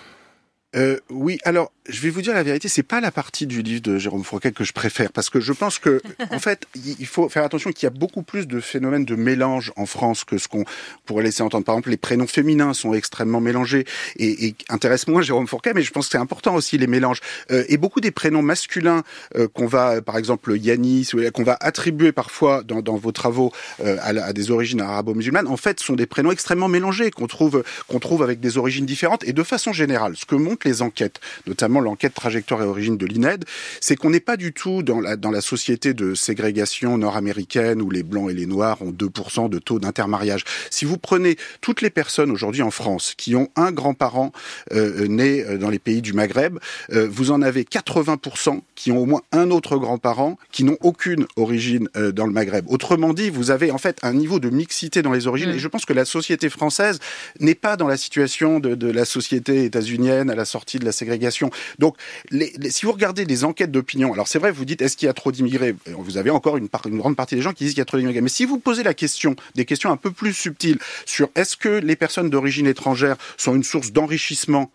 Euh, 0.76 0.98
oui, 1.10 1.38
alors 1.44 1.72
je 1.88 2.00
vais 2.00 2.10
vous 2.10 2.20
dire 2.20 2.34
la 2.34 2.42
vérité, 2.42 2.68
c'est 2.68 2.82
pas 2.82 3.00
la 3.00 3.10
partie 3.10 3.46
du 3.46 3.62
livre 3.62 3.80
de 3.80 3.98
Jérôme 3.98 4.22
Fourquet 4.22 4.52
que 4.52 4.64
je 4.64 4.72
préfère, 4.72 5.10
parce 5.10 5.30
que 5.30 5.40
je 5.40 5.52
pense 5.54 5.78
que, 5.78 6.02
en 6.30 6.38
fait, 6.38 6.66
il 6.74 7.06
faut 7.06 7.28
faire 7.28 7.44
attention 7.44 7.72
qu'il 7.72 7.84
y 7.84 7.86
a 7.86 7.90
beaucoup 7.90 8.22
plus 8.22 8.46
de 8.46 8.60
phénomènes 8.60 9.06
de 9.06 9.14
mélange 9.14 9.72
en 9.76 9.86
France 9.86 10.24
que 10.24 10.36
ce 10.36 10.48
qu'on 10.48 10.64
pourrait 11.06 11.24
laisser 11.24 11.42
entendre. 11.42 11.64
Par 11.64 11.76
exemple, 11.76 11.90
les 11.90 11.96
prénoms 11.96 12.26
féminins 12.26 12.74
sont 12.74 12.92
extrêmement 12.92 13.40
mélangés 13.40 13.86
et, 14.16 14.46
et 14.46 14.54
intéressent 14.68 15.08
moins 15.08 15.22
Jérôme 15.22 15.46
Fourquet, 15.46 15.72
mais 15.74 15.82
je 15.82 15.90
pense 15.90 16.06
que 16.06 16.12
c'est 16.12 16.18
important 16.18 16.54
aussi 16.54 16.76
les 16.76 16.86
mélanges. 16.86 17.20
Euh, 17.50 17.64
et 17.68 17.78
beaucoup 17.78 18.00
des 18.00 18.10
prénoms 18.10 18.42
masculins 18.42 19.02
euh, 19.36 19.48
qu'on 19.48 19.66
va, 19.66 20.02
par 20.02 20.18
exemple, 20.18 20.56
Yanis, 20.58 21.10
qu'on 21.32 21.44
va 21.44 21.56
attribuer 21.60 22.12
parfois 22.12 22.62
dans, 22.62 22.82
dans 22.82 22.96
vos 22.96 23.12
travaux 23.12 23.50
euh, 23.82 23.96
à, 24.00 24.08
à, 24.08 24.32
des 24.34 24.50
origines 24.50 24.82
arabo-musulmanes, 24.82 25.48
en 25.48 25.56
fait, 25.56 25.80
sont 25.80 25.94
des 25.94 26.06
prénoms 26.06 26.32
extrêmement 26.32 26.68
mélangés 26.68 27.10
qu'on 27.10 27.26
trouve 27.26 27.64
qu'on 27.86 27.98
trouve 27.98 28.22
avec 28.22 28.40
des 28.40 28.58
origines 28.58 28.84
différentes. 28.84 29.24
Et 29.24 29.32
de 29.32 29.42
façon 29.42 29.72
générale, 29.72 30.16
ce 30.16 30.26
que 30.26 30.34
les 30.64 30.82
enquêtes, 30.82 31.20
notamment 31.46 31.80
l'enquête 31.80 32.14
trajectoire 32.14 32.62
et 32.62 32.66
origine 32.66 32.96
de 32.96 33.06
l'INED, 33.06 33.44
c'est 33.80 33.96
qu'on 33.96 34.10
n'est 34.10 34.20
pas 34.20 34.36
du 34.36 34.52
tout 34.52 34.82
dans 34.82 35.00
la, 35.00 35.16
dans 35.16 35.30
la 35.30 35.40
société 35.40 35.94
de 35.94 36.14
ségrégation 36.14 36.98
nord-américaine 36.98 37.82
où 37.82 37.90
les 37.90 38.02
blancs 38.02 38.30
et 38.30 38.34
les 38.34 38.46
noirs 38.46 38.82
ont 38.82 38.92
2% 38.92 39.48
de 39.48 39.58
taux 39.58 39.78
d'intermariage. 39.78 40.44
Si 40.70 40.84
vous 40.84 40.98
prenez 40.98 41.36
toutes 41.60 41.82
les 41.82 41.90
personnes 41.90 42.30
aujourd'hui 42.30 42.62
en 42.62 42.70
France 42.70 43.14
qui 43.16 43.34
ont 43.36 43.48
un 43.56 43.72
grand-parent 43.72 44.32
euh, 44.72 45.06
né 45.06 45.44
euh, 45.44 45.58
dans 45.58 45.70
les 45.70 45.78
pays 45.78 46.02
du 46.02 46.12
Maghreb, 46.12 46.58
euh, 46.92 47.08
vous 47.10 47.30
en 47.30 47.42
avez 47.42 47.64
80% 47.64 48.60
qui 48.74 48.92
ont 48.92 48.98
au 48.98 49.06
moins 49.06 49.22
un 49.32 49.50
autre 49.50 49.76
grand-parent 49.76 50.38
qui 50.52 50.64
n'ont 50.64 50.76
aucune 50.80 51.26
origine 51.36 51.88
euh, 51.96 52.12
dans 52.12 52.26
le 52.26 52.32
Maghreb. 52.32 52.64
Autrement 52.68 53.12
dit, 53.12 53.30
vous 53.30 53.50
avez 53.50 53.70
en 53.70 53.78
fait 53.78 53.98
un 54.02 54.12
niveau 54.12 54.40
de 54.40 54.50
mixité 54.50 55.02
dans 55.02 55.12
les 55.12 55.26
origines, 55.26 55.50
mmh. 55.50 55.56
et 55.56 55.58
je 55.58 55.68
pense 55.68 55.84
que 55.84 55.92
la 55.92 56.04
société 56.04 56.48
française 56.48 56.98
n'est 57.40 57.54
pas 57.54 57.76
dans 57.76 57.88
la 57.88 57.96
situation 57.96 58.60
de, 58.60 58.74
de 58.74 58.90
la 58.90 59.04
société 59.04 59.64
états-unienne 59.64 60.30
à 60.30 60.34
la 60.34 60.44
sortie 60.48 60.78
de 60.78 60.84
la 60.84 60.92
ségrégation. 60.92 61.50
Donc, 61.78 61.96
les, 62.30 62.52
les, 62.58 62.70
si 62.70 62.86
vous 62.86 62.92
regardez 62.92 63.24
les 63.24 63.44
enquêtes 63.44 63.70
d'opinion, 63.70 64.12
alors 64.12 64.26
c'est 64.26 64.38
vrai, 64.38 64.50
vous 64.50 64.64
dites 64.64 64.82
est-ce 64.82 64.96
qu'il 64.96 65.06
y 65.06 65.08
a 65.08 65.14
trop 65.14 65.30
d'immigrés? 65.30 65.76
Vous 65.86 66.16
avez 66.16 66.30
encore 66.30 66.56
une, 66.56 66.68
part, 66.68 66.82
une 66.86 66.98
grande 66.98 67.16
partie 67.16 67.36
des 67.36 67.42
gens 67.42 67.52
qui 67.52 67.64
disent 67.64 67.74
qu'il 67.74 67.80
y 67.80 67.82
a 67.82 67.86
trop 67.86 67.98
d'immigrés. 67.98 68.20
Mais 68.20 68.28
si 68.28 68.44
vous 68.44 68.58
posez 68.58 68.82
la 68.82 68.94
question, 68.94 69.36
des 69.54 69.64
questions 69.64 69.90
un 69.90 69.96
peu 69.96 70.10
plus 70.10 70.32
subtiles 70.32 70.78
sur 71.06 71.28
est-ce 71.34 71.56
que 71.56 71.68
les 71.68 71.96
personnes 71.96 72.30
d'origine 72.30 72.66
étrangère 72.66 73.16
sont 73.36 73.54
une 73.54 73.64
source 73.64 73.92
d'enrichissement 73.92 74.70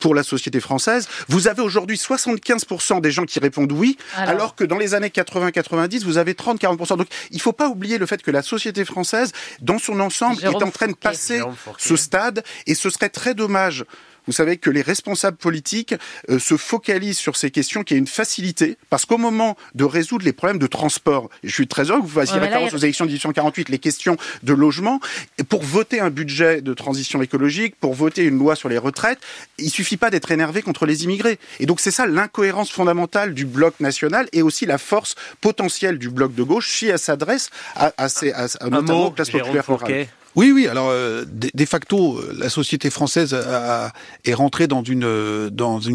pour 0.00 0.14
la 0.14 0.24
société 0.24 0.58
française. 0.58 1.08
Vous 1.28 1.46
avez 1.46 1.62
aujourd'hui 1.62 1.96
75% 1.96 3.00
des 3.00 3.12
gens 3.12 3.24
qui 3.26 3.38
répondent 3.38 3.70
oui, 3.70 3.96
alors, 4.16 4.30
alors 4.30 4.54
que 4.56 4.64
dans 4.64 4.78
les 4.78 4.94
années 4.94 5.08
80-90, 5.08 6.04
vous 6.04 6.16
avez 6.16 6.32
30-40%. 6.32 6.96
Donc 6.96 7.06
il 7.30 7.36
ne 7.36 7.42
faut 7.42 7.52
pas 7.52 7.68
oublier 7.68 7.98
le 7.98 8.06
fait 8.06 8.22
que 8.22 8.30
la 8.30 8.42
société 8.42 8.84
française, 8.84 9.32
dans 9.60 9.78
son 9.78 10.00
ensemble, 10.00 10.40
Jérôme 10.40 10.62
est 10.62 10.64
en 10.64 10.70
train 10.70 10.88
de 10.88 10.94
passer 10.94 11.40
ce 11.78 11.96
stade, 11.96 12.42
et 12.66 12.74
ce 12.74 12.90
serait 12.90 13.10
très 13.10 13.34
dommage 13.34 13.84
vous 14.26 14.32
savez 14.32 14.56
que 14.56 14.70
les 14.70 14.82
responsables 14.82 15.36
politiques 15.36 15.94
euh, 16.28 16.38
se 16.38 16.56
focalisent 16.56 17.18
sur 17.18 17.36
ces 17.36 17.50
questions, 17.50 17.82
qui 17.84 17.94
est 17.94 17.98
une 17.98 18.06
facilité, 18.06 18.76
parce 18.90 19.04
qu'au 19.06 19.18
moment 19.18 19.56
de 19.74 19.84
résoudre 19.84 20.24
les 20.24 20.32
problèmes 20.32 20.58
de 20.58 20.66
transport, 20.66 21.30
je 21.44 21.52
suis 21.52 21.66
très 21.66 21.90
heureux 21.90 22.00
que 22.00 22.06
vous 22.06 22.20
fassiez 22.20 22.34
Ouais, 22.34 22.40
là, 22.40 22.46
référence 22.46 22.72
a- 22.72 22.76
aux 22.76 22.80
élections 22.80 23.04
de 23.06 23.10
1848, 23.10 23.68
les 23.68 23.78
questions 23.78 24.16
de 24.42 24.52
logement, 24.52 25.00
et 25.38 25.44
pour 25.44 25.62
voter 25.62 26.00
un 26.00 26.10
budget 26.10 26.60
de 26.60 26.74
transition 26.74 27.22
écologique, 27.22 27.74
pour 27.80 27.94
voter 27.94 28.24
une 28.24 28.38
loi 28.38 28.56
sur 28.56 28.68
les 28.68 28.78
retraites, 28.78 29.18
il 29.58 29.70
suffit 29.70 29.96
pas 29.96 30.10
d'être 30.10 30.30
énervé 30.30 30.62
contre 30.62 30.86
les 30.86 31.04
immigrés. 31.04 31.38
Et 31.58 31.66
donc 31.66 31.80
c'est 31.80 31.90
ça 31.90 32.06
l'incohérence 32.06 32.70
fondamentale 32.70 33.34
du 33.34 33.46
bloc 33.46 33.78
national 33.80 34.28
et 34.32 34.42
aussi 34.42 34.66
la 34.66 34.78
force 34.78 35.14
potentielle 35.40 35.98
du 35.98 36.10
bloc 36.10 36.34
de 36.34 36.42
gauche 36.42 36.68
si 36.70 36.86
elle 36.86 36.98
s'adresse 36.98 37.50
à, 37.74 37.92
à, 37.96 38.08
ces, 38.08 38.32
à, 38.32 38.44
à 38.44 38.46
Un 38.66 38.70
notamment 38.70 39.00
aux 39.00 39.04
mot, 39.04 39.10
classes 39.10 39.30
Jérôme 39.30 39.42
populaires 39.46 39.66
rurales. 39.66 39.78
Fourquet. 39.80 40.08
Oui, 40.36 40.52
oui. 40.52 40.68
Alors, 40.68 40.90
euh, 40.90 41.24
de, 41.26 41.64
facto, 41.64 42.18
euh, 42.18 42.32
la 42.38 42.48
société 42.48 42.88
française 42.88 43.34
a- 43.34 43.92
est 44.24 44.34
rentrée 44.34 44.68
dans 44.68 44.82
une 44.84 45.04
euh, 45.04 45.50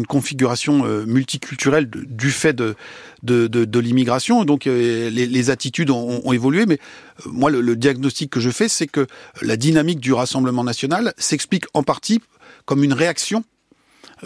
configuration 0.06 0.84
multiculturelle 1.06 1.88
du 1.88 2.30
fait 2.30 2.52
de 2.52 2.74
de, 3.22 3.48
de, 3.48 3.80
l'immigration. 3.80 4.44
Donc, 4.44 4.66
les, 4.66 5.50
attitudes 5.50 5.90
ont, 5.90 6.20
ont 6.24 6.32
évolué. 6.32 6.64
Mais 6.66 6.78
moi, 7.24 7.50
le, 7.50 7.74
diagnostic 7.74 8.30
que 8.30 8.38
je 8.38 8.50
fais, 8.50 8.68
c'est 8.68 8.86
que 8.86 9.06
la 9.42 9.56
dynamique 9.56 9.98
du 9.98 10.12
Rassemblement 10.12 10.62
national 10.62 11.12
s'explique 11.18 11.64
en 11.74 11.82
partie 11.82 12.20
comme 12.66 12.84
une 12.84 12.92
réaction. 12.92 13.42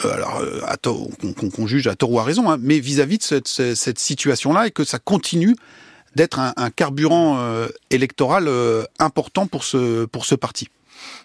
alors, 0.03 0.43
à 0.67 0.77
tort, 0.77 1.09
qu'on 1.57 1.67
juge 1.67 1.87
à 1.87 1.95
tort 1.95 2.13
ou 2.13 2.19
à 2.19 2.25
raison, 2.25 2.51
hein, 2.51 2.59
mais 2.61 2.79
vis-à-vis 2.79 3.19
de 3.19 3.23
cette, 3.23 3.49
cette 3.49 3.99
situation-là 3.99 4.67
et 4.67 4.71
que 4.71 4.85
ça 4.85 4.99
continue 4.99 5.57
d'être 6.15 6.39
un, 6.39 6.53
un 6.57 6.71
carburant 6.71 7.39
euh, 7.39 7.69
électoral 7.91 8.47
euh, 8.49 8.85
important 8.99 9.47
pour 9.47 9.65
ce, 9.65 10.05
pour 10.07 10.25
ce 10.25 10.35
parti. 10.35 10.69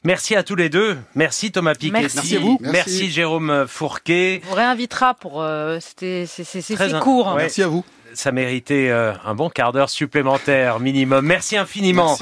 Merci 0.04 0.36
à 0.36 0.44
tous 0.44 0.56
les 0.56 0.70
deux. 0.70 0.98
Merci 1.16 1.52
Thomas 1.52 1.74
Piketty. 1.76 1.92
Merci. 1.92 2.16
Merci 2.18 2.36
à 2.36 2.40
vous. 2.40 2.58
Merci, 2.62 2.74
Merci. 2.74 3.10
Jérôme 3.12 3.66
Fourquet. 3.68 4.42
On 4.46 4.50
vous 4.50 4.56
réinvitera 4.56 5.14
pour. 5.16 5.42
euh, 5.42 5.80
C'était 5.82 6.26
c'est 6.28 7.00
court. 7.00 7.28
hein. 7.30 7.36
Ouais. 7.36 7.42
Merci 7.44 7.62
à 7.64 7.68
vous. 7.68 7.84
Ça 8.14 8.32
méritait 8.32 8.88
euh, 8.90 9.12
un 9.26 9.36
bon 9.36 9.50
quart 9.50 9.74
d'heure 9.74 9.90
supplémentaire 9.90 10.80
minimum. 10.80 11.26
Merci 11.26 11.58
infiniment. 11.58 12.04
Merci. 12.04 12.14